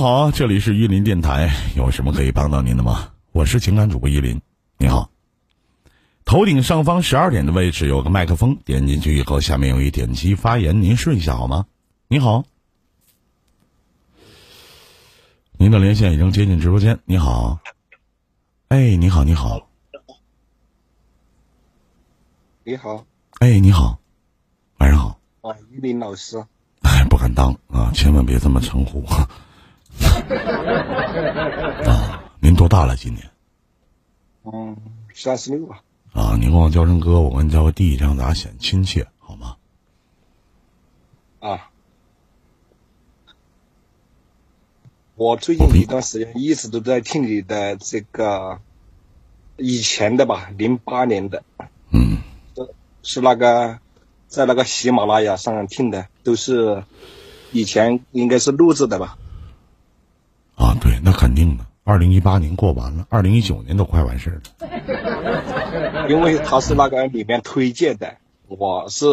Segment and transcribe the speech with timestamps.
[0.00, 3.10] 好，这里是玉林电台，有什么可以帮到您的吗？
[3.32, 4.40] 我是情感主播依林，
[4.76, 5.10] 你好。
[6.24, 11.66] 头顶上方十二点的位置有个麦克风，点进去以后，下面有一点击发言，您试一下好吗？
[12.06, 12.44] 你好，
[15.58, 17.00] 您的连线已经接进直播间。
[17.04, 17.58] 你好，
[18.68, 19.68] 哎，你好，你好，
[22.62, 23.04] 你好，
[23.40, 23.98] 哎，你好，
[24.78, 25.18] 晚上好。
[25.40, 26.38] 啊，玉林老师，
[26.82, 29.04] 哎，不敢当啊，千万别这么称呼。
[31.86, 32.96] 啊，您多大了？
[32.96, 33.30] 今年？
[34.44, 34.76] 嗯，
[35.14, 35.82] 三十六吧。
[36.12, 39.56] 啊，你管我叫声哥，我管你叫个弟，这样咱显亲切，好吗？
[41.40, 41.70] 啊，
[45.14, 48.60] 我最近一段时间一直都在听你的这个
[49.56, 51.42] 以前的吧，零八年的，
[51.92, 52.18] 嗯，
[52.56, 52.68] 是
[53.02, 53.78] 是那个
[54.26, 56.82] 在那个喜马拉雅上听的，都是
[57.52, 59.18] 以前应该是录制的吧？
[60.58, 61.64] 啊，对，那肯定的。
[61.84, 66.06] 二零一八年过完了，二零一九年都快完事儿了。
[66.10, 69.06] 因为他是那个里面推荐的，我是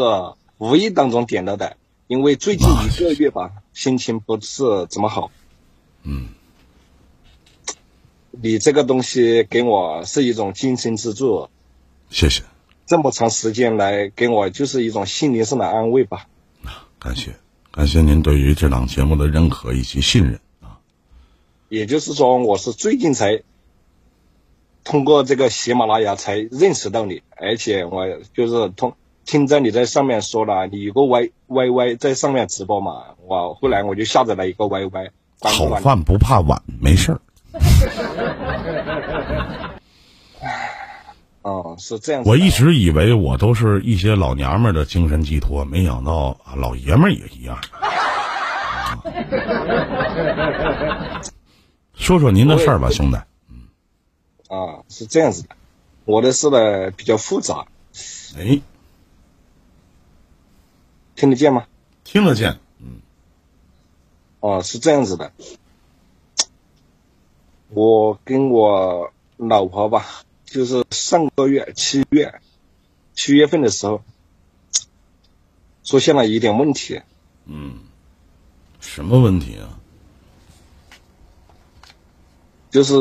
[0.57, 1.77] 无意当中点到的。
[2.07, 5.31] 因为最近一个月吧，心情不是怎么好。
[6.03, 6.27] 嗯，
[8.31, 11.49] 你这个东西给我是一种精神支柱，
[12.09, 12.43] 谢谢，
[12.85, 16.27] 这么长时间来给我就是一种心灵上的安慰吧。
[16.99, 17.33] 感谢，
[17.71, 20.44] 感谢您对于这档节目的认可以及信任啊。
[21.69, 23.41] 也就是说，我是最近才
[24.83, 35.09] 通过这个喜马拉雅才认识到你，而且我就是通听着你在上面说了，你有个 Y Y Y 在上面直播嘛，我后来我就下载了一个 Y Y。
[35.41, 37.19] 好饭不怕晚，没事儿。
[41.41, 42.23] 哦，是这样。
[42.25, 47.55] 我一直以为我都是一些老娘们儿的精神寄托，没想到啊，老爷们儿也一样。
[51.97, 53.17] 说说您的事儿吧，兄弟。
[54.47, 55.55] 啊，是这样子的，
[56.05, 57.67] 我的事呢比较复杂。
[58.37, 58.61] 哎，
[61.15, 61.65] 听得见吗？
[62.03, 62.59] 听得见。
[62.80, 63.02] 嗯
[64.39, 65.31] 哦，是这样子的，
[67.70, 72.39] 我跟我老婆吧，就是上个月七月
[73.15, 74.03] 七月份的时候，
[75.83, 77.02] 出现了一点问题。
[77.45, 77.80] 嗯，
[78.80, 79.80] 什么问题啊？
[82.75, 82.93] 就是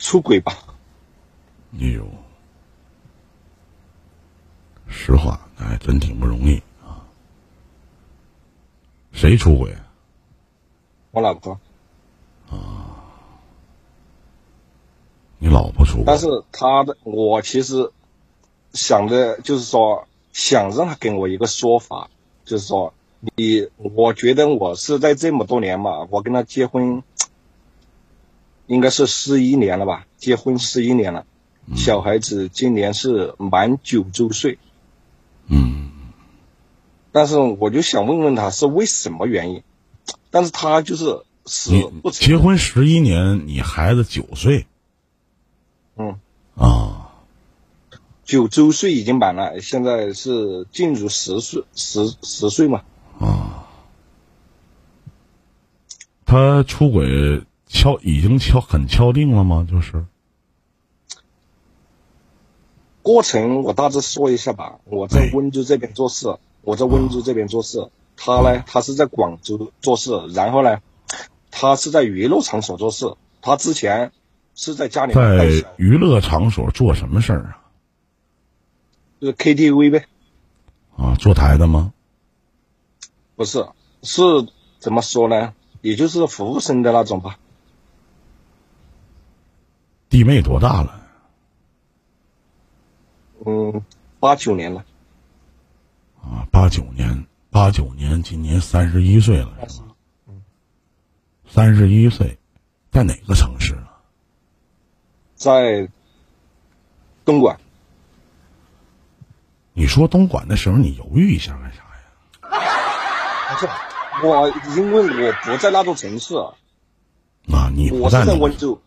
[0.00, 0.52] 出轨吧。
[1.74, 2.04] 哎呦，
[4.88, 7.06] 实话，那还真挺不容易啊。
[9.12, 9.72] 谁出轨？
[11.12, 11.60] 我老婆，
[12.50, 12.98] 啊，
[15.38, 17.92] 你老婆出轨，但是他的我其实
[18.72, 22.10] 想的就是说，想让他给我一个说法，
[22.44, 22.92] 就是说，
[23.36, 27.04] 你我觉得我是在这么多年嘛，我跟他结婚
[28.70, 31.26] 应该是十一年了吧，结婚十一年了，
[31.74, 34.60] 小孩子今年是满九周岁，
[35.48, 35.90] 嗯，
[37.10, 39.64] 但是我就想问问他是为什么原因。
[40.30, 44.68] 但是他就是死不结婚十一年，你孩子九岁，
[45.96, 46.20] 嗯，
[46.54, 47.10] 啊，
[48.22, 52.84] 九周岁已经满了，现在是进入十岁十十岁嘛，
[53.18, 53.66] 啊，
[56.24, 57.42] 他出轨
[57.72, 59.64] 敲已经敲很敲定了吗？
[59.70, 60.04] 就是
[63.00, 64.80] 过程我大致说一下吧。
[64.84, 67.88] 我在温州这边做事，我在温州这边做事。
[68.16, 70.80] 他呢，他是在广州做事，然后呢，
[71.50, 73.14] 他是在娱乐场所做事。
[73.40, 74.12] 他之前
[74.54, 77.70] 是在家里在娱乐场所做什么事儿啊？
[79.20, 80.06] 就是 KTV 呗。
[80.96, 81.94] 啊，坐台的吗？
[83.36, 83.64] 不是，
[84.02, 84.22] 是
[84.78, 85.54] 怎么说呢？
[85.80, 87.38] 也就是服务生的那种吧。
[90.10, 91.00] 弟妹多大了？
[93.46, 93.82] 嗯，
[94.18, 94.84] 八九年了。
[96.20, 97.26] 啊，八九年。
[97.52, 99.88] 八九年，今年三十一岁了，是吗？
[101.48, 102.38] 三十一岁，
[102.92, 103.98] 在哪个城市啊？
[105.34, 105.88] 在
[107.24, 107.58] 东莞。
[109.72, 112.58] 你说东莞的时候，你犹豫一下干啥呀？
[113.48, 113.68] 不是，
[114.28, 116.36] 我因为我不在那座城市。
[116.36, 118.80] 啊，你我是在温州。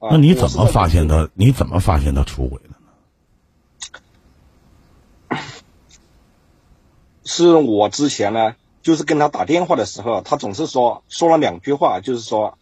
[0.00, 1.28] 那你怎么发现他？
[1.34, 2.60] 你怎么发现他出轨
[5.30, 5.36] 的？
[7.24, 12.56] 是我之前呢，就是跟他打电话的时候，他总是说说了两句话，就是说，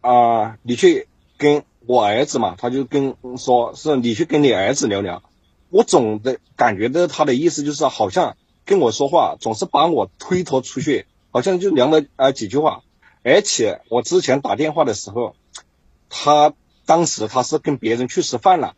[0.00, 5.22] 啊，你去跟我儿子嘛，他就跟说是你去跟你儿子聊聊。
[5.70, 12.82] 我总的感觉到他的意思就是好像跟我说话总是把我推脱出去，好像就聊了啊几句话，
[13.24, 15.34] 而且我之前打电话的时候，
[16.16, 16.54] 他
[16.86, 18.76] 当时他是跟别人去吃饭了，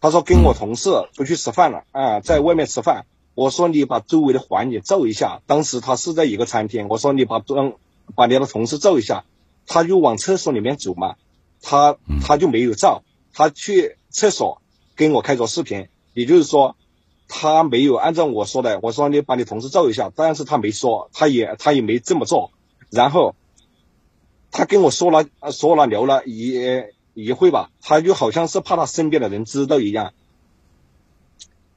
[0.00, 1.84] 他说跟我同事出去吃饭了。
[1.92, 3.04] 啊，在外面吃饭。
[3.34, 5.42] 我说你把周围的环境照一下。
[5.46, 7.74] 当时他是在一个餐厅，我说你把装
[8.14, 9.24] 把你的同事照一下，
[9.66, 11.16] 他就往厕所里面走嘛，
[11.60, 13.02] 他他就没有照，
[13.34, 14.62] 他去厕所
[14.96, 16.74] 跟我开着视频，也就是说。
[17.26, 22.52] 他没有按照我说的，我说你把你同事照一下，但是他没说，他也他也没这么做。
[22.90, 23.34] 然后
[24.56, 26.56] 他跟我说了说了聊了一
[27.12, 30.14] 一会吧，他就好像是怕他身边的人知道一样。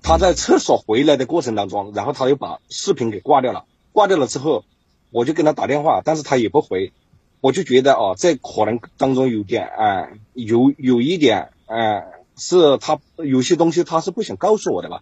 [0.03, 3.65] 他在厕所回来的过程当中，然后他又把视频给挂掉了。
[3.93, 4.63] 挂掉了之后，
[5.09, 6.93] 我就跟他打电话，但是他也不回。
[7.41, 12.03] 我就觉得哦，这可能当中有点啊，有有一点啊，
[12.35, 15.01] 是他有些东西他是不想告诉我的吧。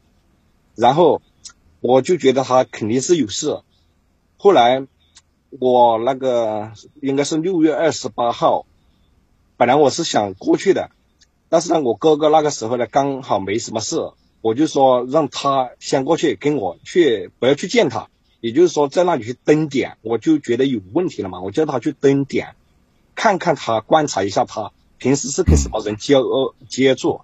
[0.75, 1.21] 然后
[1.81, 3.59] 我就觉得他肯定是有事。
[4.37, 4.87] 后来
[5.59, 6.71] 我那个
[7.01, 8.65] 应该是六月二十八号，
[9.57, 10.89] 本来我是想过去的，
[11.49, 14.11] 但是呢，我哥哥那个时候呢刚好没什么事，
[14.41, 18.09] 我就说让他先过去跟我去，不要去见他。
[18.41, 22.55] 也就是说在那里去蹲点，我就觉得有问题了嘛，我叫他去蹲点，
[23.15, 27.21] 看看他，观察一下他平时是跟什么人接呃接触。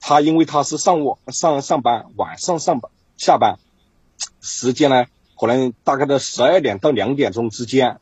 [0.00, 3.58] 他因为他是上午上上班，晚上上班下班，
[4.40, 5.04] 时间呢
[5.38, 8.00] 可能大概在十二点到两点钟之间，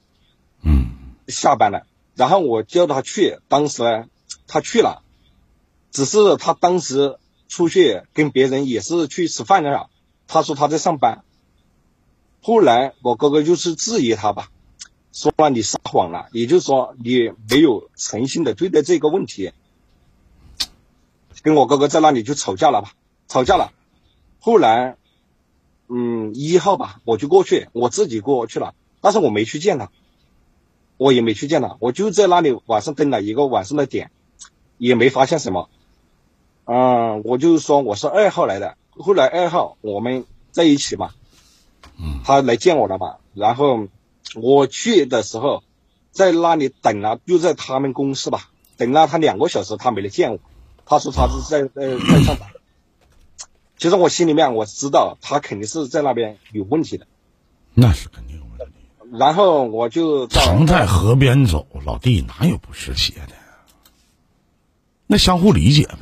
[0.63, 0.87] 嗯，
[1.29, 1.87] 下班了。
[2.15, 4.07] 然后我叫他去，当时呢
[4.47, 5.03] 他去了，
[5.91, 7.19] 只是他当时
[7.49, 9.91] 出去跟别人也是去吃饭的，
[10.27, 11.23] 他说他在上班。
[12.43, 14.51] 后来我哥哥就是质疑他吧，
[15.13, 19.53] 说了你撒谎了，也就是说你没有诚心的对待这个问题。
[21.43, 22.93] 跟我哥哥在那里就吵架了吧，
[23.29, 23.73] 吵架了。
[24.41, 24.97] 后来，
[25.89, 29.91] 嗯，一号吧，我就过去，我自己过去了，但是我没去见他，
[30.97, 34.11] 我也没去见他，我就在那里晚上蹲了一个晚上的点，
[34.79, 35.69] 也没发现什么。
[36.65, 41.11] 嗯，我就说我是二号来的，后来二号我们在一起嘛，
[41.99, 43.87] 嗯，他来见我了嘛，然后
[44.35, 45.63] 我去的时候，
[46.11, 50.41] 在那里等了，就在他们公司吧，等了他两个小时，他没来见我。
[50.85, 52.49] 他说他是在在在上班，
[53.87, 57.07] 其实我心里面我知道他肯定是在那边有问题的，
[57.73, 58.75] 那是肯定有问题。
[59.17, 63.35] 然后我就常在河边走，老弟哪有不湿鞋的？
[65.07, 65.99] 那相互理解呗。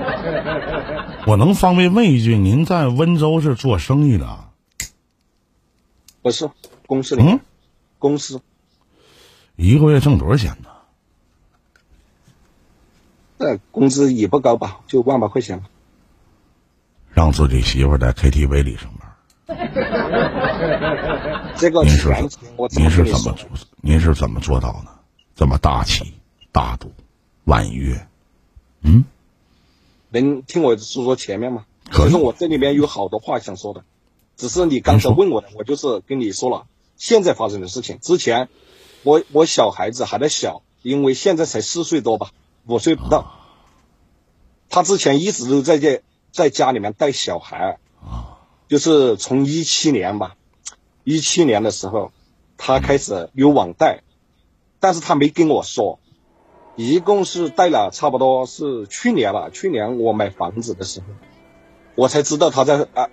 [1.28, 4.48] 我能方便问一句，您在温州是做生意的？
[6.22, 6.48] 不是，
[6.86, 7.22] 公司里。
[7.22, 7.40] 嗯，
[7.98, 8.40] 公司。
[9.56, 10.70] 一个月挣多少钱呢？
[13.36, 15.66] 那工资也不高吧，就万把块钱吧。
[17.16, 19.16] 让自己媳妇在 KTV 里上班。
[21.56, 22.14] 这个您是
[22.76, 23.48] 您是怎么做？
[23.80, 24.90] 您是怎么做到的？
[25.34, 26.12] 这么大气、
[26.52, 26.92] 大度、
[27.44, 28.06] 婉约，
[28.82, 29.06] 嗯？
[30.10, 31.64] 能听我说说前面吗？
[31.90, 33.84] 可是我这里面有好多话想说的，
[34.36, 36.66] 只是你刚才问我的，我就是跟你说了
[36.98, 37.98] 现在发生的事情。
[38.02, 38.50] 之前
[39.04, 42.32] 我我小孩子还在小，因为现在才四岁多吧。
[42.66, 43.38] 五岁不到，
[44.68, 46.02] 他之前一直都在这
[46.36, 47.78] 在家里面带小孩，
[48.68, 50.36] 就是从一七年吧，
[51.02, 52.12] 一七年的时候，
[52.58, 54.02] 他开始有网贷，
[54.80, 55.98] 但是他没跟我说，
[56.76, 61.06] 一共是贷了差不多是去年了，去年我买房子的时候，
[61.94, 63.08] 我才知道他在啊，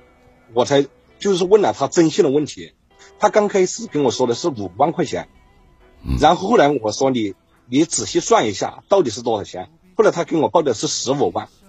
[0.54, 0.86] 我才
[1.18, 2.74] 就是问了他征信的问题，
[3.20, 5.30] 他刚开始跟我说的是五万块钱，
[6.20, 7.36] 然后后来我说你。
[7.66, 9.70] 你仔细算一下，到底是多少钱？
[9.96, 11.63] 后来他给我报的是十五万，嗯，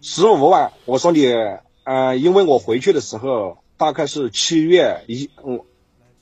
[0.00, 0.72] 十五万。
[0.84, 1.26] 我说你，
[1.84, 5.66] 呃，因为我回去的时候大概是七月一，我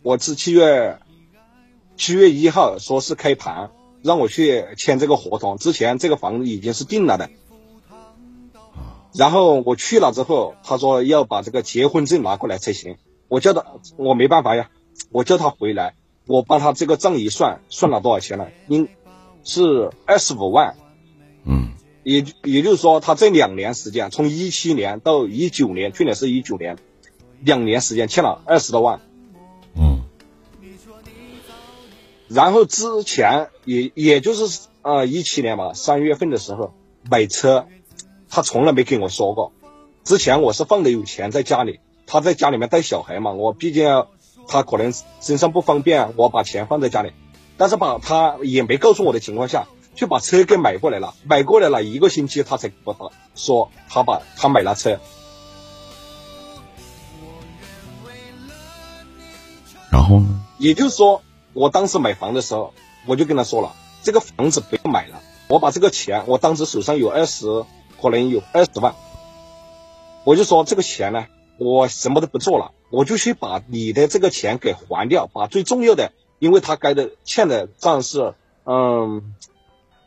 [0.03, 0.99] 我是七月
[1.97, 3.71] 七月一号说是开盘，
[4.03, 5.57] 让我去签这个合同。
[5.59, 7.31] 之前这个房子已经是定了的，
[9.15, 12.97] 然后我去了之后，他说要把这个结婚证拿过来才行。
[13.29, 13.65] 我叫他，
[13.97, 14.71] 我没办法呀，
[15.11, 15.95] 我叫他回来。
[16.29, 18.49] 我帮他这个账一算，算了多少钱了？
[18.67, 18.89] 应
[19.45, 20.77] 是二十五万。
[21.45, 21.71] 嗯，
[22.07, 26.79] 也也就是说，他这两年时间，从一七年到一九年，去年是一九年，
[27.41, 29.01] 两年时间欠了二十多万。
[29.75, 30.05] 嗯。
[32.29, 36.73] 然后之前也也就是呃一七年嘛，三月份的时候
[37.11, 37.67] 买车，
[38.31, 39.53] 他从来没跟我说过。
[40.05, 44.07] 之前我是放的有钱在家里，他在家里面带小孩嘛，我毕竟。
[44.49, 47.11] 他可能身上不方便，我把钱放在家里，
[47.57, 51.15] 但是把他也没告诉我的情况下，就把车给买过来了。
[51.25, 55.01] 买过来了一个星期，他才把他说他把他买了车。
[59.91, 60.43] 然后呢？
[60.59, 61.23] 也就是说，
[61.55, 62.73] 我当时买房的时候，
[63.07, 67.65] 我就跟他说了，这个房子不要买了，我把这个钱，我当时手上有二十，
[68.01, 68.95] 可能有二十万，
[70.25, 71.27] 我就说这个钱呢，
[71.59, 78.35] 我什么都不做了，我就去把你的这个钱给还掉，把最重要的，因为他该的欠的账是，
[78.65, 79.35] 嗯，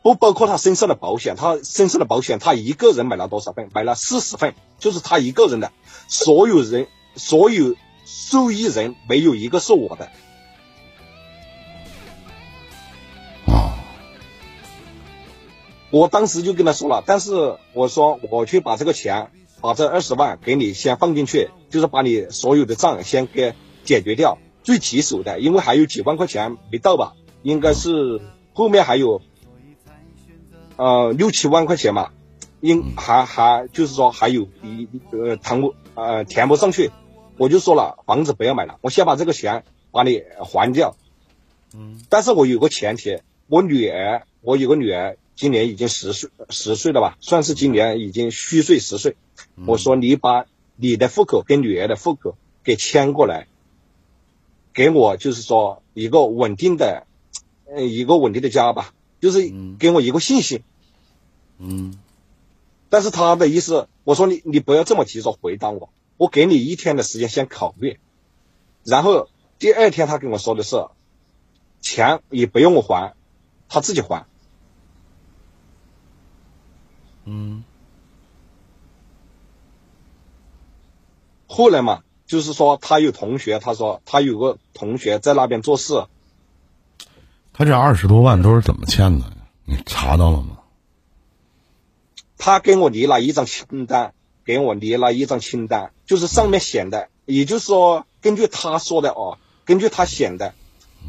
[0.02, 3.68] 不包括他身上的保险，他身上的保险他一个人买了多少份？
[3.74, 5.72] 买了四十份，就是他一个人的，
[6.08, 7.74] 所有人所有
[8.06, 10.10] 受益人没有一个是我的。
[15.90, 19.30] 我当时就跟他说了，但是我说我去把这个钱，
[19.60, 23.54] 把这二十万给你先放进去，就是把你所有的账先给
[23.84, 28.20] 解决掉，最棘手的，因为还有几万块钱没到吧，应该是
[28.54, 29.20] 后面还有，
[30.80, 32.10] 呃六七万块钱嘛，
[32.60, 36.90] 应还还就是说还有一呃谈不呃填不上去，
[37.36, 40.96] 我就说了房子不要买了，我先把这个钱把你还掉，
[41.74, 45.18] 嗯，但是我有个前提，我女儿，我有个女儿。
[45.36, 49.16] 今年已经十岁十岁了吧，算是今年已经虚岁十岁。
[49.66, 50.44] 我说你把
[50.76, 53.46] 你的户口跟女儿的户口给迁过来，
[54.74, 57.06] 给我就是说一个稳定的，
[57.74, 60.64] 呃一个稳定的家吧，就是给我一个信息。
[61.58, 61.98] 嗯。
[62.88, 68.00] 但是他的意思，我说你你不要这么急着回答我，我给你一天的时间先考虑。
[68.82, 69.28] 然后
[69.60, 70.86] 第二天他跟我说的是，
[71.80, 73.14] 钱也不用我还，
[73.68, 74.26] 他自己还。
[77.26, 77.62] 嗯，
[81.46, 86.06] 后来嘛，就是说他有同学，他说他有个同学在那边做事。
[87.52, 89.26] 他这二十多万都是怎么欠的？
[89.64, 90.58] 你查到了吗？
[92.38, 94.14] 他给我列了一张清单，
[94.44, 100.54] 给我列了一张清单，就是上面写的，也就是说，根据他说的哦，根据他写的，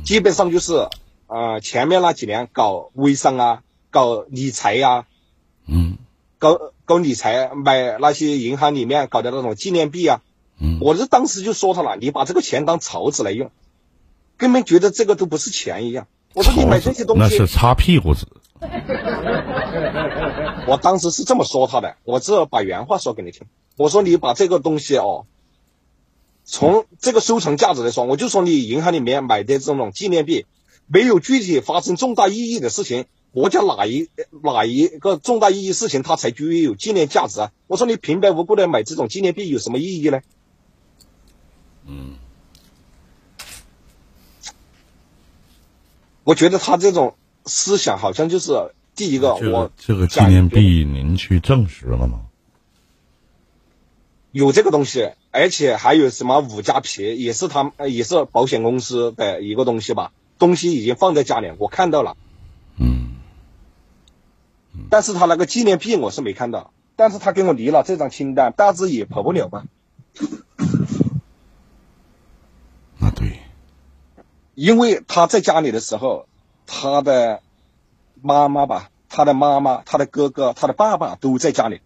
[0.03, 0.89] 基本上就是，
[1.27, 5.05] 呃，前面那几年搞微商啊，搞理财呀。
[5.65, 5.97] 嗯，
[6.37, 10.21] 搞搞理财，买那些银行里面搞的那种纪念币啊。
[10.59, 13.51] 嗯，我是当时就说他了，你把这个钱当草纸来用，
[14.37, 16.07] 根本觉得这个都不是钱一样。
[16.33, 18.25] 我说你买这些东西那是擦屁股纸。
[20.67, 23.47] 我当时是这么说他的，我这把原话说给你听。
[23.77, 25.25] 我说你把这个东西哦，
[26.43, 30.45] 从这个收藏价值来说，我就说你银行里面买的这种纪念币，
[30.85, 33.05] 没有具体发生重大意义的事情。
[33.33, 34.09] 国家哪一
[34.43, 37.51] 哪一个重大意义事情，它才具有纪念价值啊？
[37.67, 40.21] 我说你平白无故的买这种纪念币有什么意义呢？
[41.87, 42.15] 嗯，
[46.31, 52.21] 我觉得他这种思想好像就是第一个，我这个纪念币您去证实了吗？
[54.31, 60.13] 有这个东西，而且还有什么五加皮，也是他也是保险公司的一个东西吧？
[60.39, 62.15] 东西已经放在家里，我看到了。
[62.77, 63.09] 嗯
[64.89, 69.65] 但是他那个纪念币我是没看到，但是他给我离了这张清单，大致也跑不了吧？
[72.99, 73.41] 那对，
[74.55, 76.27] 因为他在家里的时候，
[76.65, 77.41] 他的
[78.21, 81.81] 妈妈吧，他的妈妈、他的哥哥、他的爸爸都在家里。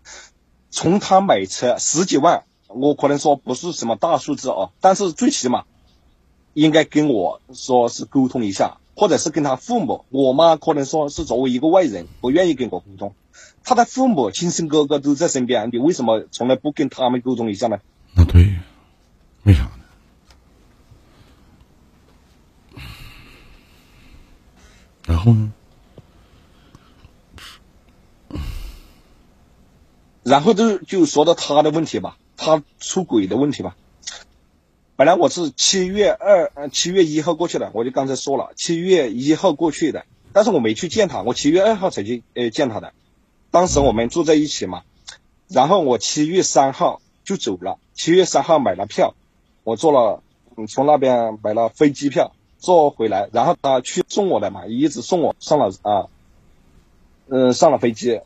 [0.69, 5.63] 从他买车十几万，我可能说不是什么大数字哦，但是最起码
[6.53, 8.77] 应该跟我说是沟通一下。
[8.97, 13.13] 或者是跟他父母，我妈可能说是作为一个外人，不愿意跟我沟通。
[13.65, 17.79] 他的父母、亲生哥哥都在身边，你为什么从来不跟他们沟通一下呢？
[18.15, 18.55] 那对，
[19.43, 19.71] 为啥呢？
[25.05, 25.53] 然后呢？
[30.23, 33.75] 然后就就说到他的问题吧，他出轨的问题吧。
[34.95, 42.93] 本来我是七月二，呃，七月一号过去的，我就刚才说了，七月一号过去的，但是我没去见他，我七月二号才去，呃，见他的。
[43.51, 44.83] 当时我们住在一起嘛，
[45.47, 49.13] 然后我七月三号就走了，七月三号买了票，
[49.63, 50.23] 我坐了，
[50.67, 56.07] 从那边买了飞机票，坐回来，然后他去送我的嘛，一直送我上了啊，
[57.27, 58.21] 嗯，上了飞机，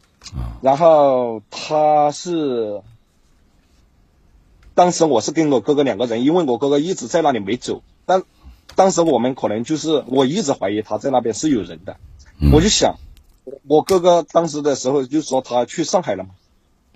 [0.61, 2.81] 然后他是。
[4.75, 7.83] 当时我是跟我哥哥两个人，因为我哥哥一直在那里没走。
[8.05, 8.23] 但
[8.75, 11.97] 当时我们可能就是我一直怀疑他在那边是有人的。
[12.53, 12.95] 我就想，
[13.67, 16.29] 我哥哥当时的时候就说他去上海了嘛，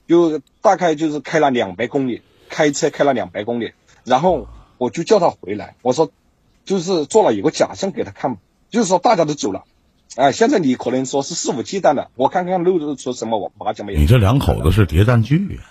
[0.08, 3.74] 就大概就是开了两百公里，开车开了两百公里。
[4.06, 4.48] 然后
[4.78, 6.10] 我就叫他回来，我说
[6.66, 8.38] 就是做了一个假象给他看，
[8.70, 9.64] 就是说大家都走了，
[10.16, 14.00] 哎，现在你可能说是肆无忌惮的，我看看露出什么马脚没有。
[14.00, 15.64] 你这两口子是谍战剧呀？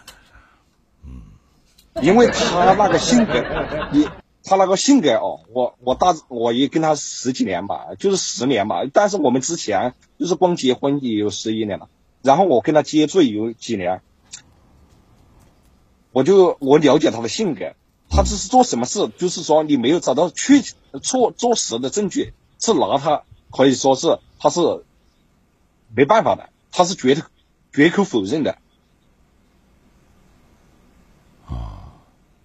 [2.00, 3.44] 因为他那个性格，
[3.92, 4.08] 你
[4.42, 8.82] 他那个性格哦，我我大我也跟他十几年吧，就是十年吧。
[8.92, 11.88] 但是我们之前就是光结婚也有十一年了，
[12.22, 14.00] 然后我跟他接触有几年，
[16.12, 17.74] 我就我了解他的性格，
[18.12, 20.62] 他这是做什么事，就是说你没有找到确
[21.02, 24.60] 错做实的证据，是拿他可以说是他是
[25.96, 27.20] 没办法的，他是绝
[27.72, 28.58] 绝口否认的
[31.48, 31.96] 啊，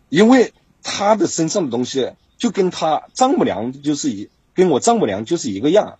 [0.09, 0.53] 因为。
[0.89, 5.99] 他的身上的东西就跟他丈母娘就是一跟我丈母娘就是一个样，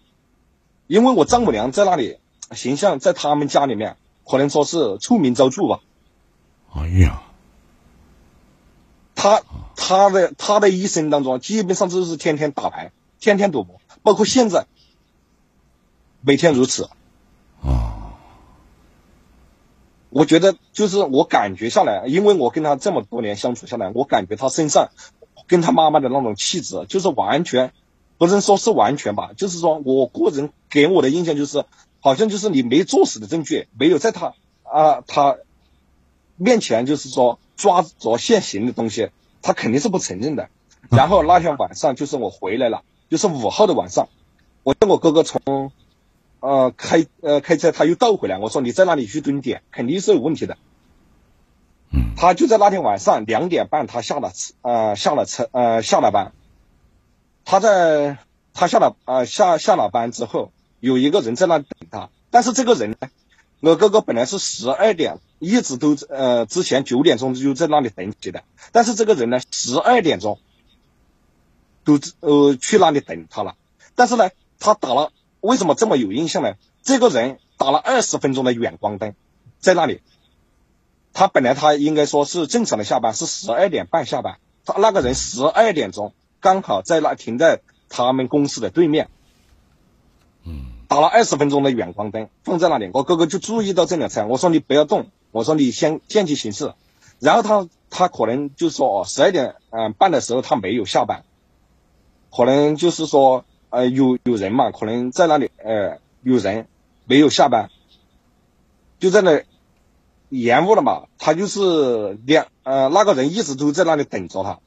[0.88, 2.18] 因为我丈母娘在那里
[2.54, 5.82] 形象在他们家里面可能说是臭名昭著吧。
[6.74, 7.22] 哎呀，
[9.18, 9.42] 他
[9.76, 14.68] 他的他的一生当中基本上就是天天打牌，天天赌博，包括现在
[16.22, 16.90] 每天如此。
[17.64, 18.14] 啊，
[20.12, 24.90] 我觉得就是我感觉下来，因为我跟他这么多年相处下来，我感觉他身上
[25.48, 27.74] 跟他妈妈的那种气质，就是完全
[28.20, 31.66] 不能说是完全吧，就是说我个人给我的印象就是，
[32.02, 35.38] 好像就是你没作死的证据，没有在他啊他
[36.36, 39.10] 面前就是说抓着现行的东西，
[39.42, 40.48] 他肯定是不承认的。
[40.90, 44.08] 然后那天晚上就是我回来了，就是五号的晚上，
[44.64, 45.74] 我跟我哥哥从。
[46.40, 48.38] 呃，开呃开车，他又倒回来。
[48.38, 50.56] 我说你在那里去蹲点，肯定是有问题的。
[51.92, 56.34] 嗯，他就在那天晚上两点半，他下了车，呃下了车，呃下了班。
[57.44, 58.20] 他在
[58.54, 62.10] 他下了呃下下了班之后，有一个人在那等他。
[62.30, 63.10] 但是这个人呢，
[63.60, 70.40] 我哥哥本来是十二点一直都呃之前九点钟就在那里等起的，但是这个人呢十二点钟
[71.84, 73.56] 都呃去那里等他了。
[73.96, 75.12] 但是呢，他打了。
[75.40, 76.56] 为什么这么有印象呢？
[76.82, 79.14] 这个人打了二十分钟的远光灯，
[79.60, 80.02] 在那里。
[81.14, 84.40] 他本来他应该说是正常的下班，是十二点半下班。
[84.66, 89.10] 他那个人十二点钟刚好在那停在他们公司的对面。
[90.44, 94.26] 嗯，打了二十分钟的远光灯放在那里，我哥哥就注意到这辆车。
[94.26, 96.74] 我说你不要动，我说你先见机行事。
[97.20, 101.24] 然后他他可能就说哦，十二点嗯半的时候他没有下班，
[102.36, 103.46] 可能就是说。
[103.70, 104.72] 呃，有有人嘛？
[104.72, 106.70] 可能在那里，呃，有人
[107.04, 107.70] 没有下班，
[108.98, 109.44] 就在那
[110.30, 111.08] 延误了嘛。
[111.18, 114.60] 他就是两，呃，那个人一直都在那里等着他。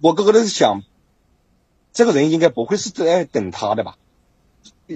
[0.00, 0.80] 我哥哥在想，
[1.92, 3.98] 这个人应该不会是在等他的吧？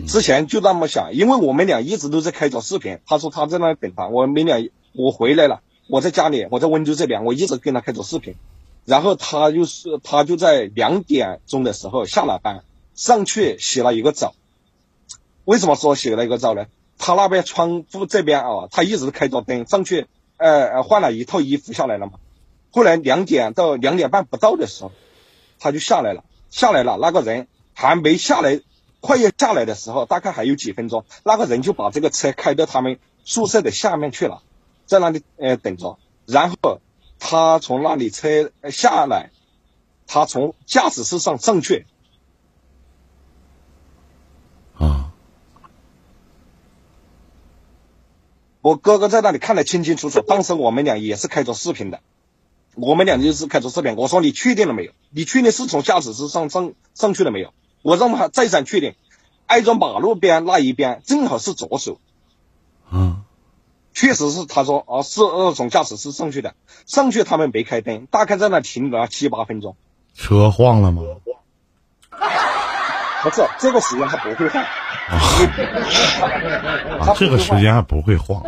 [0.02, 2.98] 之前就那么想，因为我们俩一直都在开着视频。
[3.06, 8.34] 他说他在那等他，我们俩我回来了，我在家里，我在温州这边，我一直跟他开着视频。
[8.84, 14.34] 然后他就是，他就在两点钟的时候下了班，上去洗了一个澡。
[15.44, 16.66] 为什么说洗了一个澡呢？
[16.98, 22.14] 他那边窗户这边啊，他一直开着灯，上去呃换了一套衣服下来了嘛。
[22.72, 24.92] 后来两点到两点半不到的时候，
[25.58, 26.24] 他就下来了。
[26.50, 28.60] 下来了，那个人还没下来，
[29.04, 34.42] 快要下来的时候，大概还有几分钟，那个人就把这个车开到他们宿舍的下面去了，
[34.86, 36.80] 在那里呃等着，然后。
[37.26, 39.30] 他从那里车下来，
[40.06, 41.86] 他从驾驶室上上去。
[44.76, 45.14] 啊！
[48.60, 50.20] 我哥哥在那里看得清清楚楚。
[50.20, 52.00] 当时我们俩也是开着视频的，
[52.74, 53.96] 我们俩就是开着视频。
[53.96, 54.92] 我说：“你确定了没有？
[55.08, 58.94] 你确定是从驾驶室上上上去了没有？”我让他再三确定，
[59.46, 61.98] 挨着马路边那一边正好是左手。
[62.90, 63.22] 嗯。
[63.92, 65.20] 确实是，他说啊，是
[65.54, 66.54] 从驾驶室上去的，
[66.86, 69.76] 上去他们没开灯，大概在那停了七八分钟。
[70.14, 71.02] 车晃了吗？
[73.22, 74.64] 不是，这个时间他不会晃。
[74.64, 74.68] 啊，
[77.14, 78.42] 这个时间还不会晃。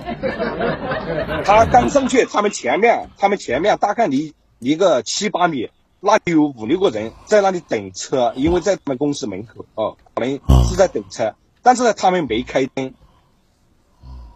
[1.45, 12.95] 他刚上去，他们前面，他们前面大概离离个七八米，那里有五六个人在那里等车，因为在他们公司门口哦，可能是在等车，但是呢，他们没开灯。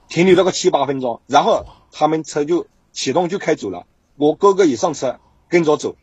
[0.09, 3.87] 停留了个七八分钟，然后他们车就启动就开走了。
[4.16, 5.94] 我哥哥也上车跟着走，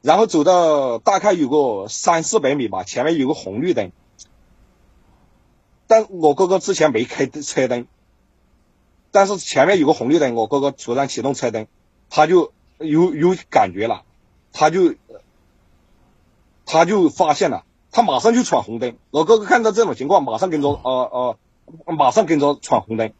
[0.00, 3.92] 然后走到大概有个三四百米吧，前面有个红绿灯，
[5.86, 7.86] 但我哥哥之前没开车灯，
[9.10, 11.66] 但是前面有个红绿灯，我哥哥突然启动车灯，
[12.08, 14.02] 他就有有感觉了，
[14.58, 14.94] 他就
[16.64, 18.96] 他就发现了，他马上就闯红灯。
[19.10, 21.36] 我哥哥看到这种情况，马上跟着呃
[21.86, 23.12] 呃，马上跟着闯红灯。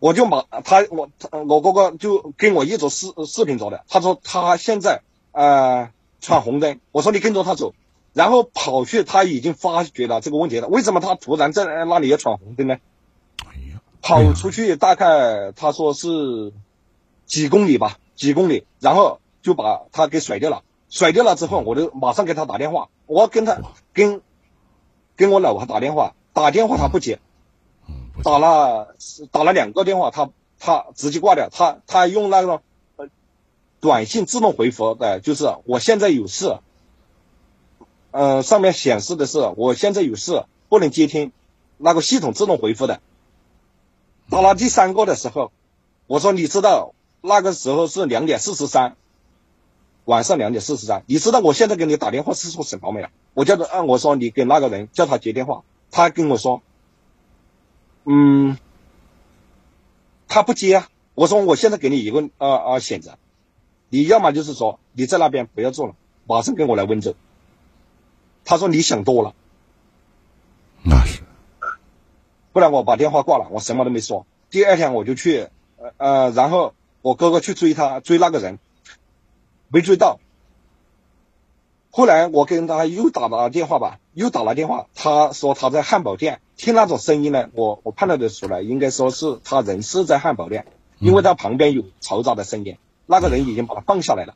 [0.00, 1.08] 我就马他我
[1.46, 7.72] 我哥哥就跟我一直视视频着的，他说他现在呃闯红灯，我说你跟着他走，
[8.12, 12.78] 然后跑去他已经发觉了这个问题了，为什么他突然在那里要闯红灯呢？
[14.02, 16.52] 跑出去大概他说是
[17.26, 23.60] 几公里吧，几公里，然后就把他给甩掉了，甩掉了之后，我就马上给他打电话，我跟他
[23.92, 24.20] 跟
[25.16, 27.20] 跟我老婆打电话，打电话他不接，
[28.22, 28.94] 打了
[29.30, 32.62] 打了两个电话，他他直接挂掉，他他用那个
[32.96, 33.08] 呃
[33.80, 36.58] 短信自动回复的，就是我现在有事，
[38.10, 41.32] 呃上面显示的是我现在有事不能接听，
[41.78, 43.00] 那个系统自动回复的。
[44.28, 45.50] 打了第三个的时候，
[46.06, 48.96] 我说你知道那个时候是两点四十三，
[50.04, 53.08] 晚上两点四十三，你知道我现在给你打电话是说什么没有？
[53.34, 56.62] 我叫他，啊，我说你给那个人叫他接电话，他跟我说，
[58.04, 58.58] 嗯，
[60.26, 60.88] 他不接啊。
[61.14, 63.18] 我说我现在给你一个呃呃选择，
[63.88, 65.94] 你要么就是说你在那边不要做了，
[66.26, 67.14] 马上跟我来温州。
[68.44, 69.34] 他说你想多了，
[70.82, 71.22] 那是。
[72.52, 74.26] 不然我把电话挂了，我什么都没说。
[74.50, 78.58] 第二天我就去，呃呃，然后我哥哥去追他，追那个人，
[79.72, 80.20] 没追到。
[81.90, 90.66] 后来我跟他又打了电话吧，又打了电话，他说他在汉堡店，听那种声音呢，我我判断得出来，应该说是他人是在汉堡店，
[90.98, 94.34] 因为他旁边有嘈杂的声音，那个人已经把他放下来了。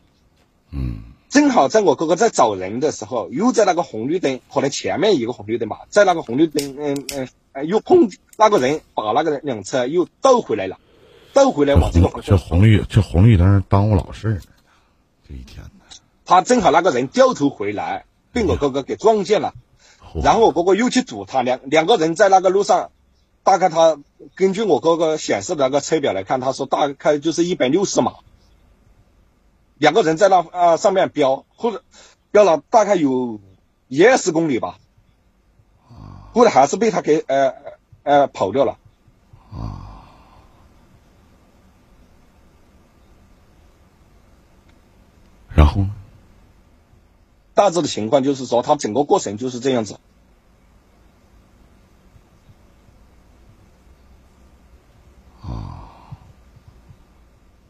[0.72, 1.02] 嗯。
[1.28, 7.28] 正好在我哥哥在找人的时候，又在那个红绿灯，可能前面一个红绿灯吧，在那个红绿灯，嗯嗯。
[7.68, 10.78] 又碰那个人，把那个人辆车又倒回来了，
[11.32, 12.36] 倒回来往这个方向。
[12.36, 14.40] 这红绿这红绿灯耽误老事儿
[15.26, 15.70] 这一天呢。
[16.24, 19.52] 他正好那个人掉头回来，被我哥哥给撞见了，
[20.22, 22.90] 然后我哥哥又去堵他，两两个人在那个路上，
[23.42, 23.98] 大概他
[24.34, 28.14] 根据我哥哥显示的那个车表来看，他说大概就是一百六十码。
[29.76, 31.82] 两个人在那啊上面飙，或者
[32.30, 33.40] 飙了大概有
[33.88, 34.78] 一二十公里吧。
[36.32, 37.54] 后来还是被他给呃
[38.02, 38.78] 呃跑掉了，
[39.52, 39.83] 啊，
[45.74, 45.90] 然后呢？
[47.54, 49.98] 大致的情况就是说，他整个过程就是这样子。
[55.42, 55.90] 啊，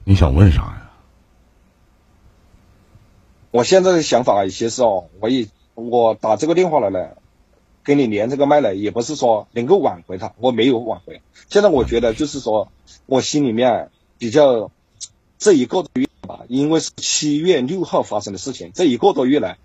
[0.04, 0.90] 你想问啥呀？
[3.50, 7.18] 我现在的想法，其实哦，我也我打这个电话来了。
[7.82, 11.20] 跟你连这个麦呢，也不是说能够挽回他，我没有挽回。
[11.50, 12.72] 现在我觉得就是说，
[13.04, 14.70] 我心里面比较
[15.36, 16.13] 这一个多月吧，
[16.48, 19.58] 因为是七月六号发生的事情，这一个多月来，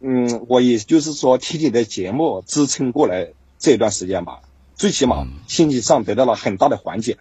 [0.00, 4.42] 嗯，我也就是说听你的节目支撑过来这段时间吧，
[4.74, 7.18] 最起码心理上得到了很大的缓解。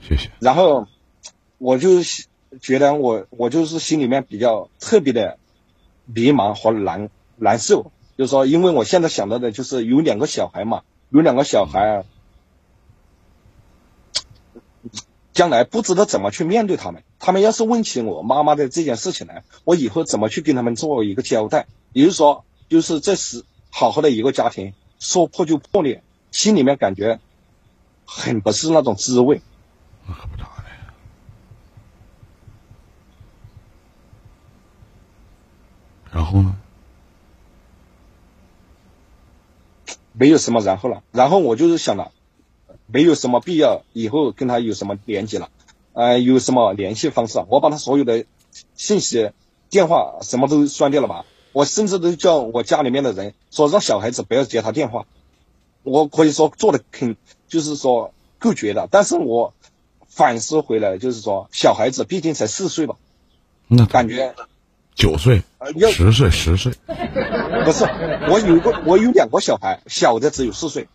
[0.00, 0.30] 谢谢。
[0.40, 0.86] 然后
[1.58, 2.02] 我就
[2.60, 5.38] 觉得我我就是心里面比较特别的
[6.06, 7.90] 迷茫和难难受。
[8.16, 12.04] 就是说，因为我现在想到的就是有两个小孩嘛，有两个小孩，
[15.32, 17.02] 将来不知道怎么去面对他们。
[17.24, 21.66] 他们要是问起我妈妈的这件事情来，我以后怎么去跟他们做一个交代？
[21.94, 27.18] 也就是说，就是这是好好的一个家庭，说破就破裂，心里面感觉
[28.04, 29.40] 很不是那种滋味。
[30.06, 30.64] 那可不咋的。
[36.12, 36.54] 然后呢？
[40.12, 42.12] 没有什么然后了，然后我就是想了，
[42.86, 45.48] 没有什么必要以后跟他有什么连接了，
[45.94, 48.26] 呃，有什么联系方式，我把他所有的
[48.74, 49.30] 信息、
[49.70, 51.24] 电话什么都删掉了吧。
[51.52, 55.06] 我甚至都叫我家里面的人说让小孩子不要接他电话。
[55.82, 57.16] 我可以说做的肯，
[57.48, 58.88] 就是说够绝的。
[58.90, 59.54] 但是我
[60.06, 62.96] 反思回来，就是说小孩子毕竟才四岁吧，
[63.68, 64.34] 那感觉。
[64.96, 65.42] 九岁，
[65.90, 66.72] 十岁，十岁，
[67.64, 67.84] 不是，
[68.30, 70.86] 我有个，我有两个小孩，小的只有四岁，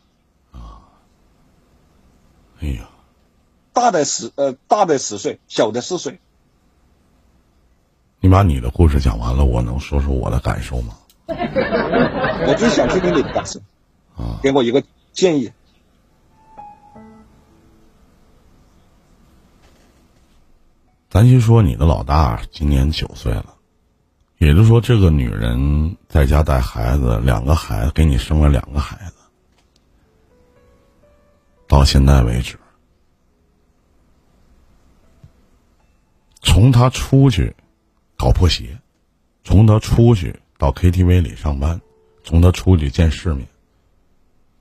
[0.54, 0.88] 啊，
[2.62, 2.90] 哎呀，
[3.80, 6.20] 大的十，呃，大的十岁，小的四岁。
[8.20, 10.98] 你把你的故事讲完了，我能说说我的感受吗？
[11.30, 13.62] 我就想听听你的感受，
[14.18, 15.54] 啊，给我一个建议。
[21.10, 23.56] 咱先说你的老大，今年九岁了。
[24.40, 29.14] 也就是说，这个女人在家带孩子，两个孩子给你生了两个孩子，
[31.66, 32.60] 到现在为止，
[36.60, 37.56] 从他出去
[38.18, 38.78] 搞破鞋，
[39.46, 41.80] 从他出去到 KTV 里上班，
[42.22, 43.48] 从他出去见世面，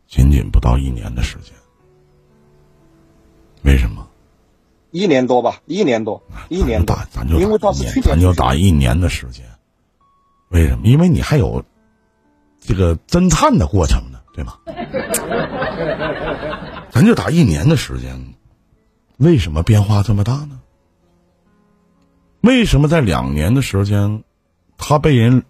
[0.07, 1.53] 仅仅不到一年的时间。
[3.63, 4.07] 为什么？
[4.93, 9.45] 一年多吧，一年多，一年打，咱就因为他是去年，咱就打一年的时间。
[10.51, 10.87] 为什么？
[10.87, 11.65] 因为你还有
[12.61, 14.57] 这个侦探的过程呢，对吗？
[16.93, 18.35] 咱就打一年的时间，
[19.17, 20.58] 为什么变化这么大呢？
[22.41, 24.23] 为什么在两年的时间，
[24.77, 25.45] 他被人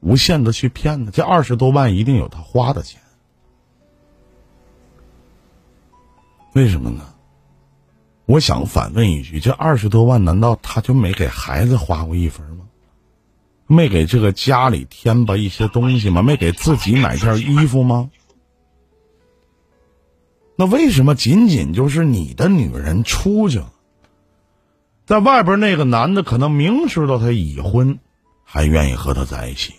[0.00, 1.10] 无限的去骗呢？
[1.12, 3.00] 这二十多万一定有他花的钱，
[6.54, 7.14] 为什么呢？
[8.24, 12.64] 我想反问一句：这二十多万难道他就没给孩子花过一分吗？
[13.66, 16.22] 没给这个家里添吧一些东西吗？
[16.22, 18.10] 没给自己买件衣服吗？
[20.56, 23.72] 那为什么仅仅就是你的女人出去了，
[25.06, 28.00] 在外边那个男的可能明知道他已婚，
[28.44, 29.72] 还愿意和他在一起？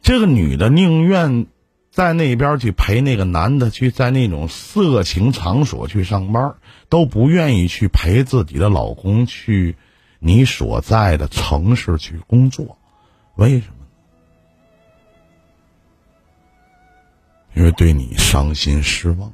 [0.00, 1.46] 这个女的宁愿
[1.90, 6.54] 在那边去陪那个男的去在那种色情场所去上班，
[6.88, 9.74] 都不愿意去陪自己的老公去
[10.20, 12.78] 你所在的城市去工作，
[13.34, 13.74] 为什么？
[17.54, 19.32] 因为对你伤心失望。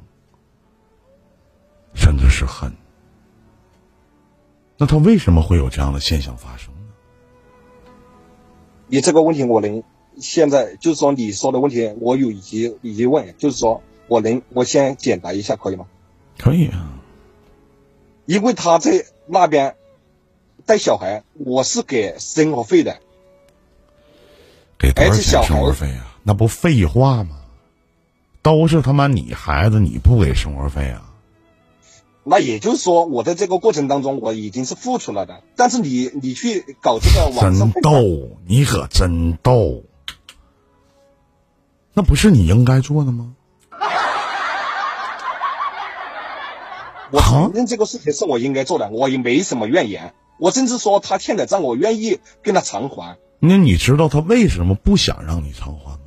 [1.95, 2.73] 甚至是恨，
[4.79, 6.81] 那他为什么会有这样的现象发生呢？
[8.89, 9.83] 你这个问题，我能
[10.19, 15.87] 现在就是说你说的问题，我有疑疑问，就是说我能我先解答一下，可以吗？
[16.39, 16.99] 可以啊。
[18.27, 19.77] 因为他在那边
[20.67, 22.99] 带小孩，我是给生活费的，
[24.79, 26.17] 给多少钱生活费啊？
[26.23, 27.39] 那不废话吗？
[28.43, 31.12] 都是他妈你孩子，你不给生活费啊？
[32.25, 35.43] 那也就是说，我在这个过程当中，我已经是付出了的。
[35.57, 39.83] 但是你，你去搞这个网上真逗，你可真逗。
[41.95, 43.35] 那不是你应该做的吗？
[47.11, 50.15] 我承认这个事情是我应该做的，我也没什么怨言。
[50.39, 53.19] 我甚至说他欠的账，我愿意跟他偿还。
[53.41, 55.99] 那你知道他为什么不想让你偿还吗？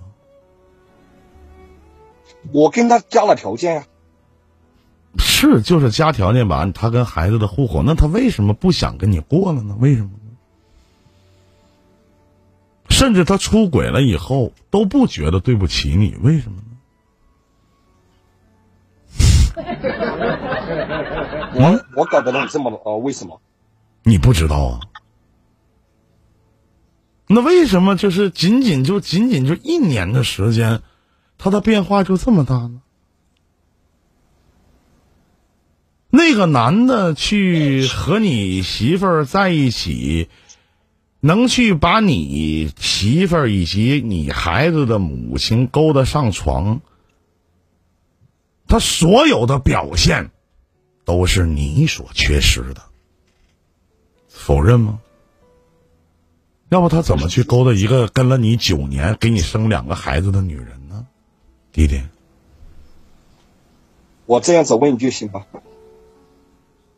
[2.53, 3.85] 我跟他加了条件啊。
[5.37, 6.65] 是，就是家条件吧。
[6.73, 9.75] 他跟孩子的户口，那他为什么不想跟你过了呢？
[9.81, 10.19] 为什么呢？
[12.89, 16.63] 甚至他出轨了以后都不觉得对不起你，为什么呢？
[21.53, 23.41] 我我搞不懂这么呃，为什么？
[24.03, 24.79] 你不知道啊？
[27.27, 30.81] 那为什么就是仅仅就仅仅就一年的时间，
[31.37, 32.81] 他的变化就这么大呢？
[36.15, 40.29] 那个男的去和你媳妇儿在一起，
[41.19, 46.79] 能去把你媳妇儿以及你孩子的母亲勾搭上床，
[48.65, 50.31] 他所有的表现
[51.03, 52.81] 都是你所缺失的，
[54.29, 55.01] 否认吗？
[56.69, 61.07] 要不他怎么去勾搭一个跟了你九年、给你生两个孩子的女人呢？
[61.73, 62.01] 弟弟，
[64.25, 65.45] 我这样子问一句行吧？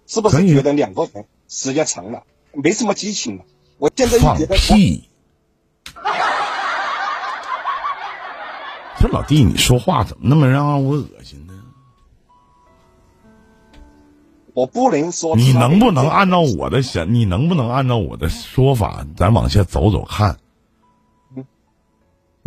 [0.07, 3.43] 是不是觉得两个人时间长了没什么激情了？
[3.77, 5.07] 我现在放屁！
[8.99, 11.53] 这老弟，你说话怎么那么让我恶心呢？
[14.53, 15.35] 我不能说。
[15.35, 17.13] 你能不能按照我的想？
[17.13, 20.39] 你能不能按照我的说法，咱往下走走看？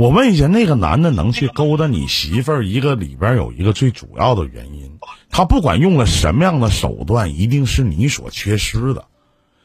[0.01, 2.65] 我问一下，那个男的能去勾搭你媳妇儿？
[2.65, 9.05] 一个里边有一个最主要的原因，他不管用了什么样的手段，一定是你所缺失的，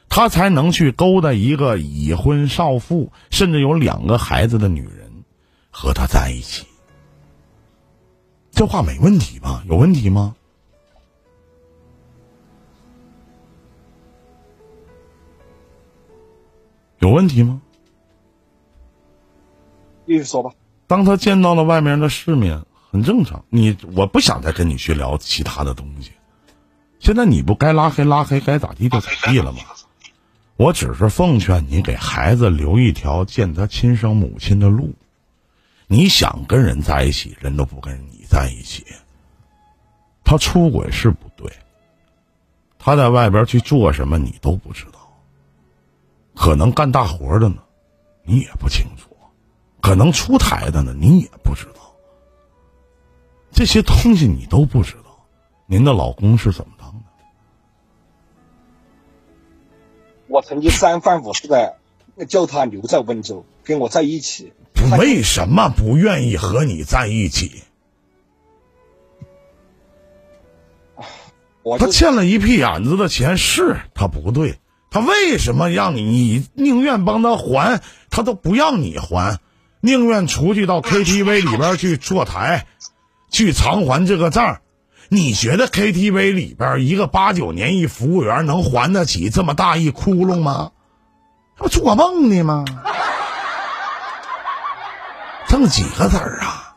[0.09, 5.23] 他才能去勾搭一个已婚少妇，甚至有两个孩子的女人，
[5.71, 6.65] 和他在一起。
[8.51, 9.63] 这话没问题吧？
[9.69, 10.35] 有问题吗？
[16.99, 17.61] 有问题吗？
[20.05, 20.51] 继续说吧。
[20.87, 23.43] 当他见到了外面的世面，很正常。
[23.49, 26.11] 你我不想再跟你去聊其他的东西。
[26.99, 29.59] 现在你不该拉黑拉黑，该咋地就咋地了吗？
[30.57, 34.93] 我只是奉劝你，给孩子留一条见他亲生母亲的路。
[35.87, 38.85] 你想跟人在一起，人都不跟你在一起。
[40.23, 41.51] 他出轨是不对，
[42.79, 44.99] 他在外边去做什么你都不知道。
[46.33, 47.57] 可能干大活的呢，
[48.23, 49.14] 你也不清楚。
[49.85, 51.93] 可能出台的呢，你也不知道。
[53.51, 55.23] 这些东西你都不知道。
[55.67, 57.05] 您的老公是怎么当的？
[60.25, 61.77] 我曾经三番五次的
[62.27, 64.53] 叫他留在温州跟我在一起。
[64.97, 67.61] 为什么不愿意和你在一起？
[71.77, 74.57] 他欠了一屁眼子的钱，是他不对。
[74.89, 76.01] 他为什么让你？
[76.01, 79.39] 你宁愿帮他还，他都不让你还。
[79.85, 82.65] 宁愿出去到 KTV 里边去坐台，
[83.29, 84.61] 去偿还这个账。
[85.09, 90.71] 你觉得 KTV 里边一个八九年一服务员能还得起这么大一窟窿吗？
[91.55, 92.65] 这不做梦呢吗？
[95.47, 96.75] 挣几个子儿啊？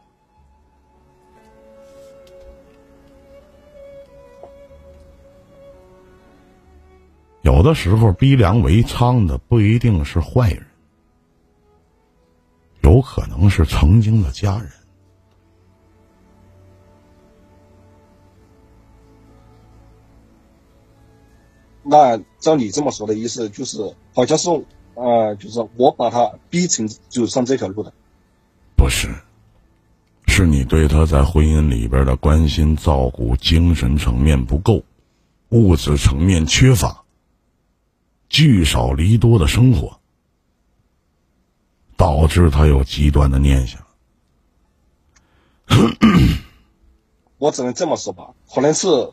[7.40, 10.67] 有的时候逼良为娼的不一定是坏人，
[12.82, 14.70] 有可能是曾经的家人。
[21.82, 24.50] 那照你这么说的意思，就是好像是
[24.94, 27.92] 呃，就是我把他逼成走上这条路的。
[28.76, 29.08] 不是，
[30.26, 34.82] 是你对他在婚姻里边的关心照顾，精神层面不够，
[35.48, 37.04] 物质层面缺乏，
[38.28, 39.97] 聚少离多的生活，
[41.98, 43.82] 导致他有极端的念想。
[47.37, 49.11] 我只能这么说吧，可能是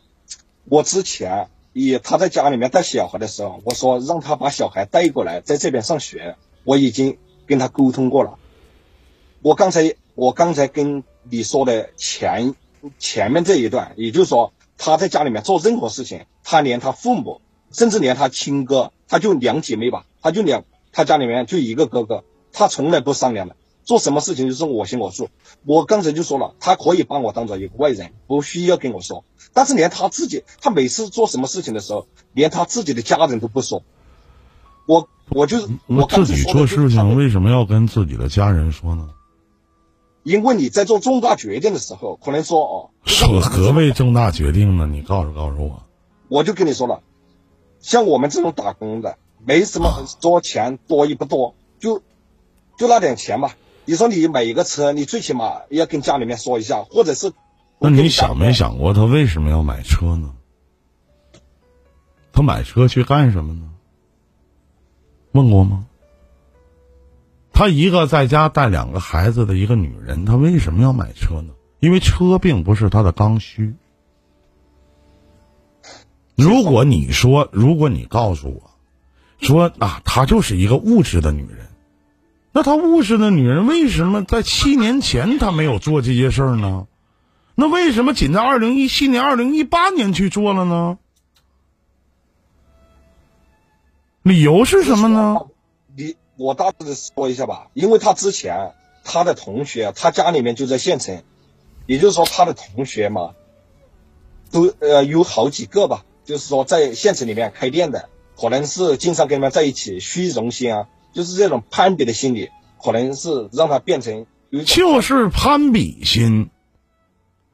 [0.64, 1.50] 我之前。
[1.78, 6.34] 以他在家里面带小孩的时候，我说让他把小孩带过来，在这边上学。
[6.64, 8.38] 我已经跟他沟通过了。
[9.42, 12.54] 我刚才我刚才跟你说的前
[12.98, 22.24] 前面这一段，也就是说他在家里面做任何事情，他连他父母，甚至连他亲哥，他就两姐妹吧，他就两他家里面就一个哥哥，
[22.56, 23.56] 他从来不商量的。
[23.84, 25.28] 做什么事情就是我行我素。
[25.64, 29.24] 我刚才就说了，他可以把我当做一个外人，不需要跟我说。
[29.52, 33.82] 但是连他自己，他每次做什么事情的时候，连他自己的家人都不说。
[34.88, 39.10] 我我就是我自己做事情为什么要跟自己的家人说呢？
[40.24, 42.90] 因为你在做重大决定的时候，可能说哦。
[43.04, 44.88] 何何谓重大决定呢？
[44.90, 45.82] 你告诉告诉我。
[46.26, 47.02] 我就跟你说了，
[47.78, 52.02] 像我们这种打工的，没什么多钱多与不多，就
[52.76, 53.56] 就那点钱吧。
[53.84, 57.32] 你说你买一个车，你最起码要跟家里面说一下，或者是……
[57.78, 60.34] 那你想没想过他为什么要买车呢？
[62.32, 63.70] 他买车去干什么呢？
[65.32, 65.86] 问过吗？
[67.52, 71.54] 他一个在家带两个孩子的一个女人，她为什么要买车呢？
[71.78, 73.74] 因为车并不是他的刚需。
[76.34, 78.70] 如果你说，如果你告诉我，
[79.38, 81.66] 说啊，她就是一个物质的女人。
[82.56, 86.86] 那他务实的女人为什么在七年前他没有做这些事儿呢？
[87.54, 90.96] 那为什么仅在二零一七年、二零一八年去做了呢？
[94.22, 95.36] 理由是什么呢？
[95.94, 97.68] 你我大致的说一下吧。
[97.74, 98.72] 因为他之前
[99.04, 101.24] 他的同学，他家里面就在县城，
[101.84, 103.32] 也就是说他的同学嘛，
[104.50, 110.88] 都呃有好几个吧，就是说在县城里面开店的，可能是经常跟他们在一起，虚荣心啊。
[111.16, 112.50] 就是这种攀比的心理，
[112.84, 114.26] 可能是让他变成
[114.66, 116.50] 就是攀比心。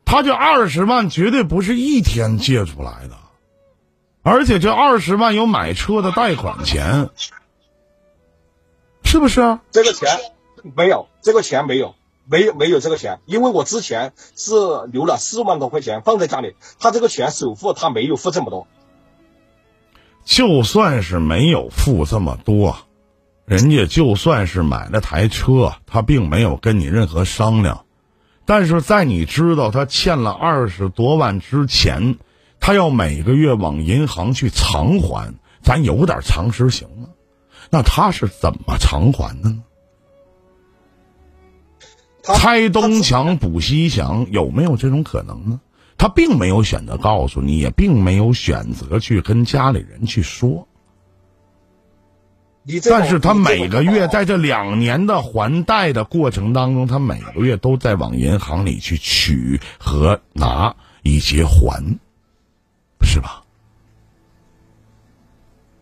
[0.05, 3.17] 他这二十万绝对不是一天借出来的，
[4.23, 7.09] 而且这二十万有买车的贷款钱，
[9.05, 9.61] 是不是？
[9.71, 10.09] 这个钱
[10.75, 11.95] 没有，这个钱没有，
[12.27, 14.53] 没有没有这个钱，因为我之前是
[14.91, 18.67] 留了四万多块钱放在家里，他这个钱首付他没有付这么多。
[20.25, 22.77] 就算是没有付这么多。
[23.53, 27.85] 人家就算是买了台车，他并没有跟你任何商量，
[28.47, 32.17] 但是在你知道他欠了二十多万之前，
[32.61, 37.09] 他要每个月往银行去偿还，咱有点常识行吗？
[37.69, 39.63] 那他是怎么偿还的呢？
[42.23, 45.61] 拆东墙补西墙，有没有这种可能呢？
[45.99, 50.67] 他并没有选择告诉你，也并没有选择去跟家里人去说。
[52.89, 61.99] 但是他每个月在这两年的还贷的过程当中，他每个月都在往银行里去取和拿以及还，
[63.01, 63.43] 是吧？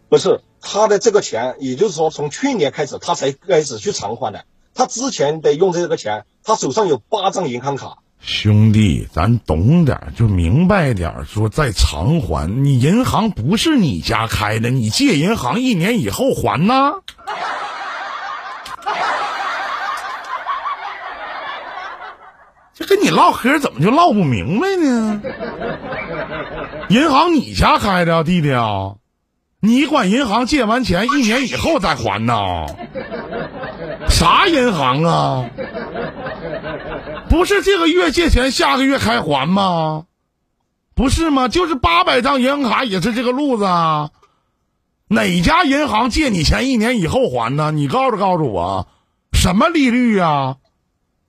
[0.09, 4.45] 不是他的这个钱，也就是说从去年开始他才开始去偿还的。
[4.75, 7.99] 他之前得用这个钱，他手上有八张银行卡。
[8.21, 16.93] 兄弟，咱懂点就明白点说再偿还，你银行不是你家开的，你借银行一年以后还呢？
[22.75, 25.23] 这跟你唠嗑怎么就唠不明白呢？
[26.89, 28.97] 银行你家开的，弟弟啊，
[29.61, 32.35] 你管银行借完钱一年以后再还呢？
[34.09, 35.47] 啥银行啊？
[37.31, 40.07] 不是这个月借钱，下个月开还吗？
[40.97, 41.47] 不是吗？
[41.47, 44.11] 就是八百张银行卡也是这个路子啊。
[45.07, 47.71] 哪家银行借你钱一年以后还呢？
[47.71, 48.89] 你告诉告诉我，
[49.33, 50.57] 什么利率呀？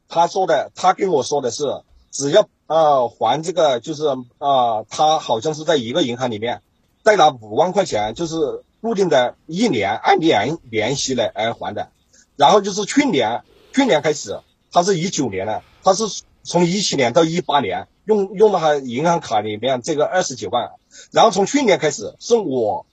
[0.09, 4.07] 他说的，他跟我说的是，只要呃还这个，就是
[4.39, 6.63] 啊，他好像是在一个银行里面
[7.03, 8.35] 贷了五万块钱，就是
[8.81, 11.91] 固定的一年按年年息来来还的。
[12.37, 14.39] 然后就是去年，去年开始，
[14.71, 16.03] 他是一九年的，他是
[16.43, 20.71] 从一七年到一八年用用了他银行卡里面这个二十几万，
[21.11, 22.85] 然后从去年开始是我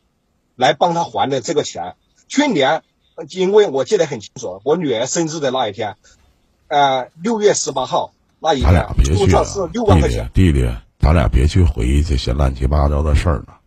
[0.57, 1.95] 来帮他还的这个钱。
[2.29, 2.83] 去年
[3.31, 5.97] 因为我记得很清楚，我女儿生日的那一天，
[6.69, 8.87] 呃，六月十八号那一天，
[9.17, 10.31] 出账是六万块钱。
[10.35, 13.61] 弟弟，咱俩别去回忆这些乱七八糟的事儿了，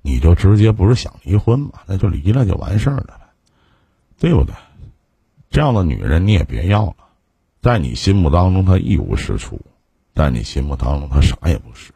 [0.00, 3.26] 你就直接不是想离婚嘛，那就离了就完事儿了呗，
[4.20, 4.54] 对不对？
[5.50, 6.96] 这样的女人你也别要了，
[7.64, 9.58] 在你心目当中他一无是处，
[10.14, 11.94] 在你心目当中他啥也不是。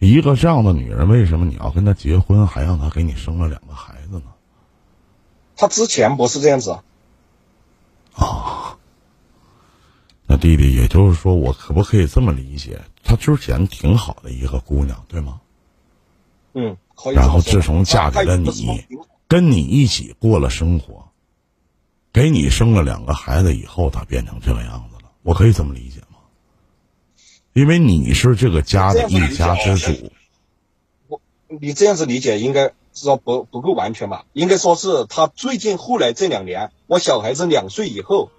[0.00, 4.24] 一个这样的女人，为什么你要跟她结婚，还让她给你生了两个孩子呢？
[5.54, 6.76] 她之前不是这样子。
[8.16, 8.76] 啊，
[10.26, 12.80] 那弟弟，也就是说，我可不可以这么理解？
[13.04, 15.40] 她之前挺好的一个姑娘，对吗？
[16.54, 17.14] 嗯，可以。
[17.14, 18.84] 然后自从嫁给了你。
[19.28, 21.08] 跟你一起过了生活，
[22.12, 25.10] 给你生了两个孩子以后，他变成这个样子了。
[25.22, 26.18] 我可以这么理解吗？
[27.54, 30.12] 因为你是这个家的一家之主。
[31.08, 31.20] 我，
[31.60, 34.26] 你这样子理解应该说不不够完全吧？
[34.34, 38.30] 应该说是他最近后来这两年，我小孩子两岁以后，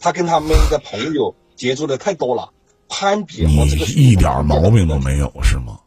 [0.00, 2.52] 他跟他们的朋友接触的太多了，
[2.88, 3.44] 攀比。
[3.46, 3.54] 你
[3.94, 5.78] 一点毛病都没有是吗？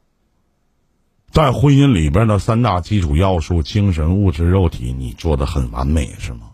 [1.31, 6.51] 在婚姻里边的三大基础要素：精神、物质、肉体，你做的很完美，是吗？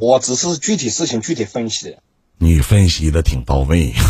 [0.00, 1.96] 我只是具体事情具体分析。
[2.38, 3.92] 你分析的挺到位。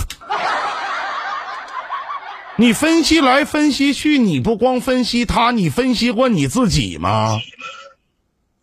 [2.56, 7.38] 你分析来分析去，你不光分析他，你分析过你自己吗？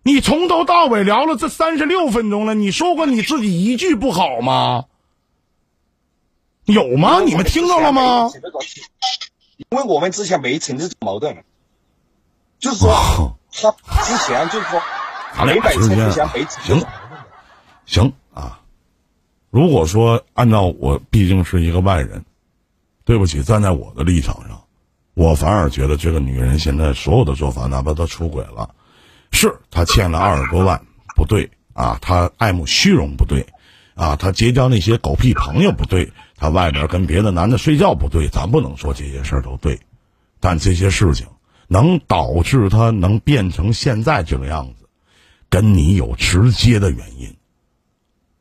[0.03, 4.86] 你从头到尾聊了这三十六分钟了，你说过你自己一句不好吗？
[6.65, 7.20] 有吗？
[7.20, 8.32] 你们听到了吗？
[9.57, 11.43] 因为我们之前没存这种矛盾，
[12.59, 13.72] 就是说他
[14.03, 14.82] 之前就是说
[15.45, 16.82] 没买车之前没行
[17.89, 18.61] 行啊。
[19.49, 22.23] 如果说按照我毕竟是一个外人，
[23.03, 24.61] 对不起，站在我的立场上，
[25.15, 28.69] 我反而觉得这个女人现在所有的做法，哪怕她出轨了，
[29.31, 30.79] 是她欠了二十多万
[31.15, 33.43] 不对啊，她爱慕虚荣不对
[33.95, 36.13] 啊，她结交那些狗屁朋友不对。
[36.41, 39.77] 他外边跟别的男的睡觉不对，咱不能说这些事儿都对，
[40.39, 41.27] 但这些事情
[41.67, 44.87] 能导致他能变成现在这个样子，
[45.49, 47.35] 跟你有直接的原因。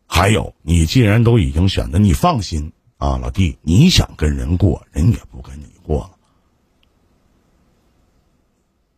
[0.09, 6.11] 还有，你既然都已经选择，你放心啊，老弟，你想跟人过，人也不跟你过了。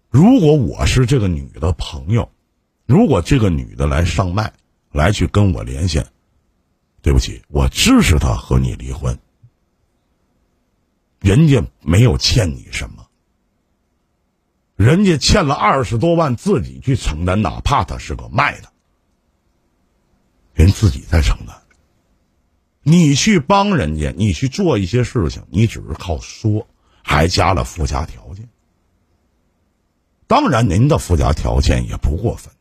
[0.08, 2.30] 如果我是这个女的朋友，
[2.86, 4.52] 如果这个女的来上麦，
[4.92, 6.06] 来去跟我连线。
[7.02, 9.18] 对不起，我支持他和你离婚。
[11.18, 13.06] 人家没有欠你什么，
[14.76, 18.72] 人家欠了二十多万，自己去承担，哪怕他是个卖的，
[20.60, 21.56] 人自己在承担。
[22.82, 26.66] 你去帮人家，你去做一些事情，你只是靠说，
[27.02, 28.48] 还加了附加条件。
[30.26, 32.52] 当然，您的附加条件也不过分，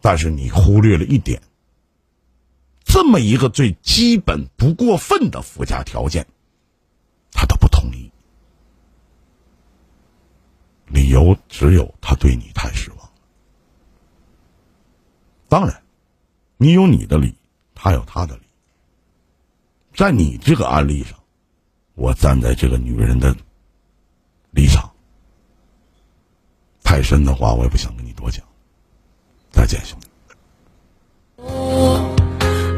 [0.00, 1.40] 但是你忽略了一点。
[2.84, 6.26] 这么一个最基本不过分的附加条件，
[7.32, 8.10] 他都不同意，
[10.86, 13.10] 理由只有他对你太失望。
[15.48, 15.82] 当然，
[16.56, 17.34] 你有你的理，
[17.74, 18.42] 他有他的理。
[19.94, 21.18] 在你这个案例上，
[21.94, 23.34] 我站在这个女人的
[24.50, 24.90] 立场，
[26.82, 28.44] 太深的话我也不想跟你多讲。
[29.50, 30.06] 再见，兄弟。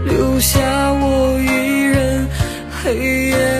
[0.04, 2.28] 留下我一人，
[2.82, 3.57] 黑夜。